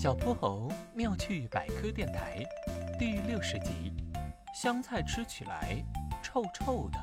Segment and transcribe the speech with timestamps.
[0.00, 2.42] 小泼猴妙趣百科电台
[2.98, 3.92] 第六十集：
[4.54, 5.76] 香菜吃起来
[6.22, 6.98] 臭臭的。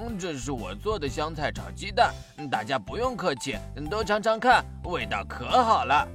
[0.00, 2.12] 嗯，这是我做的香菜炒鸡蛋，
[2.50, 3.56] 大家不用客气，
[3.90, 6.06] 都尝尝看，味道可好了。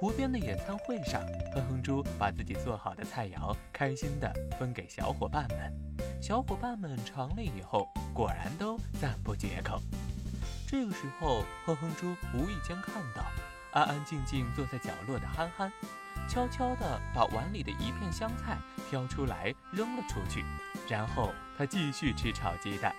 [0.00, 1.22] 湖边的野餐会上，
[1.54, 4.28] 哼哼猪把自己做好的菜肴开心地
[4.58, 5.72] 分给小伙伴们。
[6.20, 9.80] 小伙伴们尝了以后，果然都赞不绝口。
[10.66, 13.24] 这个时候，哼哼猪无意间看到
[13.70, 15.72] 安安静静坐在角落的憨憨，
[16.28, 18.58] 悄悄地把碗里的一片香菜
[18.90, 20.44] 挑出来扔了出去，
[20.88, 22.92] 然后他继续吃炒鸡蛋。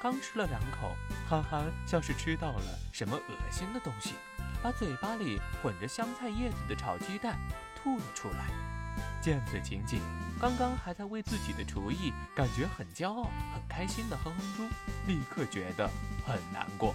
[0.00, 0.94] 刚吃了两口，
[1.28, 4.14] 憨憨像是吃到了什么恶心的东西，
[4.62, 7.38] 把嘴巴里混着香菜叶子的炒鸡蛋
[7.74, 8.77] 吐了出来。
[9.20, 10.00] 见此情景，
[10.40, 14.62] 刚刚还在为自己的厨艺感觉很骄傲、很开心的哼哼猪，
[15.06, 15.88] 立刻觉得。
[16.26, 16.94] 很难过，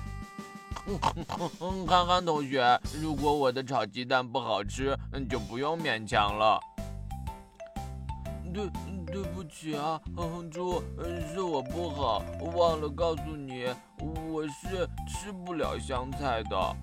[0.86, 4.96] 哼哼哼憨憨同学，如果我的炒鸡蛋不好吃，
[5.28, 6.60] 就不用勉强了。
[8.54, 8.70] 对，
[9.08, 10.84] 对不起啊，哼哼猪，
[11.34, 12.22] 是我不好，
[12.56, 13.66] 忘了告诉你，
[14.30, 16.76] 我是吃不了香菜的。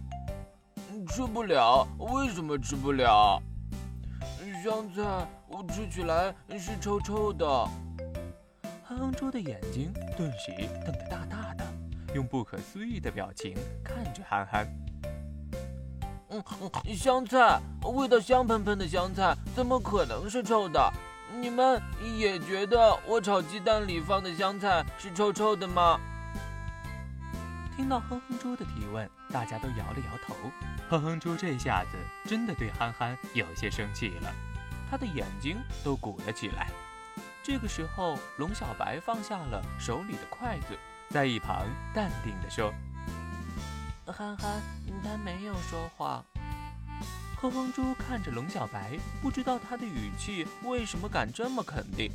[1.07, 1.87] 吃不了？
[1.99, 3.41] 为什么吃不了？
[4.63, 5.03] 香菜
[5.49, 7.47] 我吃起来是臭臭的。
[8.85, 10.53] 哼哼猪的眼睛顿时
[10.85, 11.65] 瞪得大大的。
[12.15, 14.67] 用不可思议的表情看着憨憨。
[16.31, 16.43] 嗯，
[16.95, 20.93] 香菜味道香喷喷的香菜，怎么可能是臭的？
[21.41, 21.81] 你们
[22.19, 26.01] 也觉得我炒鸡蛋里放的香菜是臭臭的吗？
[27.77, 30.35] 听到哼哼猪的提问，大家都摇了摇头。
[30.89, 31.97] 哼哼猪这下子
[32.29, 34.33] 真的对憨憨有些生气了，
[34.91, 36.69] 他的眼睛都鼓了起来。
[37.43, 40.79] 这个时候，龙小白放下了手里的筷子。
[41.09, 42.73] 在一旁淡定地说
[44.07, 44.61] ：“憨憨，
[45.03, 46.25] 他没有说谎。”
[47.41, 52.13] 哼哼猪看着龙小白，不知道他的语气为什么敢这么肯定。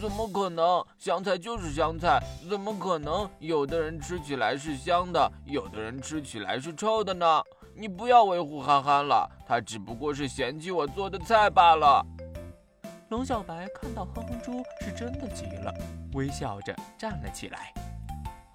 [0.00, 0.84] 怎么可能？
[0.98, 7.42] 香菜就是香菜，怎么可能有的人吃起来是香的，有的人吃起来是臭的呢？
[7.76, 12.04] 你不要维护憨憨了，他只不过是嫌弃我做的菜罢了。
[13.10, 15.72] 龙小白看到哼哼猪是真的急了，
[16.14, 17.72] 微笑着站了起来。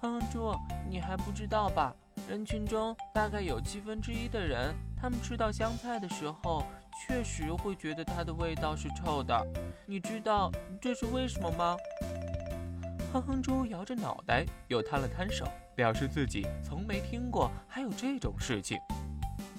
[0.00, 0.54] 哼哼猪，
[0.88, 1.94] 你还不知道吧？
[2.28, 6.64] 人群中大概有七分之一的人，他们吃到香菜的时候，
[7.06, 9.46] 确实会觉得它的味道是臭的。
[9.86, 10.50] 你知道
[10.80, 11.76] 这是为什么吗？
[13.12, 18.78] 哼哼猪摇着脑袋，又摊了摊手，表示自己从没听过还有这种事情。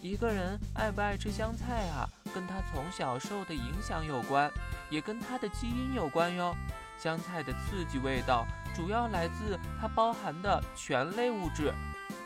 [0.02, 4.50] 一个人爱不爱吃香菜啊，跟他从小受的影响有关，
[4.90, 6.56] 也跟他的基因有关哟。
[6.98, 8.46] 香菜的刺激味道。
[8.74, 11.74] 主要来自它包含的醛类物质。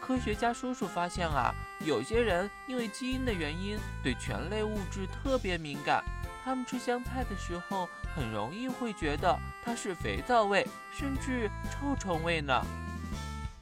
[0.06, 1.52] 科学家叔叔发现啊，
[1.84, 6.04] 有些人因为基因的原因对醛类物质特别敏感，
[6.44, 12.64] 他们吃香菜的时候很容易会觉得它是肥皂味，甚至臭虫味呢。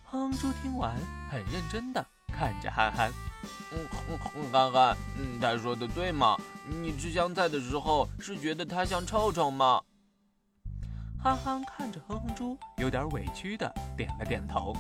[0.04, 0.94] 哼哼猪听完
[1.32, 3.10] 很认真的看着憨憨，
[3.72, 3.88] 嗯，
[4.52, 6.38] 憨憨，嗯，他说的对吗？
[6.68, 9.82] 你吃香菜的时候是觉得它像臭虫吗？
[11.24, 14.76] 憨憨看着哼哼猪，有点委屈的点了点头。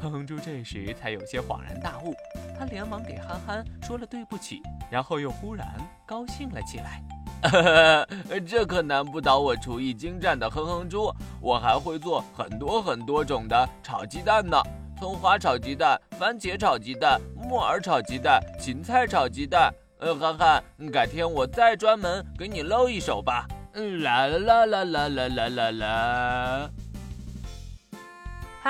[0.00, 2.14] 哼哼猪这时才有些恍然大悟，
[2.58, 5.66] 他连忙给憨憨说了对不起，然后又忽然
[6.06, 7.02] 高兴了起来。
[8.46, 14.56] 这可难不倒我厨艺精湛的哼哼猪，我还会做很多很多种的炒鸡蛋呢，
[14.98, 19.72] 葱花炒鸡蛋、番茄炒鸡蛋、木耳炒鸡蛋、芹菜炒鸡蛋。
[20.00, 23.46] 呃，憨憨，改天我再专门给你露一手吧。
[23.74, 26.70] 嗯啦啦啦啦啦啦啦啦！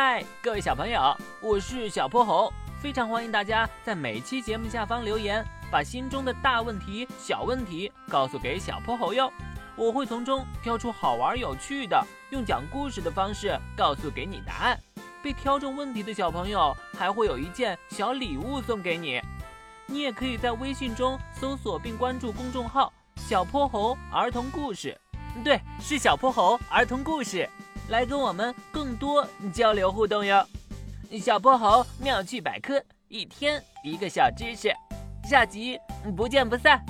[0.00, 9.28] 嗨，各位小朋友，我是小泼猴，非常欢迎大家在每期节目下方留言，把心中的大问题、小问题告诉给小泼猴哟，
[9.74, 12.00] 我会从中挑出好玩有趣的，
[12.30, 14.78] 用讲故事的方式告诉给你答案。
[15.20, 19.20] 被挑中问题的小朋友还会有一件小礼物送给你。
[19.86, 22.92] 你也可以在微信中搜索并关注公众号。
[23.16, 24.96] 小泼猴儿童故事，
[25.42, 27.50] 对，是小泼猴儿童故事，
[27.88, 30.46] 来跟我们更多交流互动哟。
[31.20, 34.70] 小泼猴妙趣百科，一天一个小知识，
[35.28, 35.78] 下集
[36.16, 36.84] 不见不散。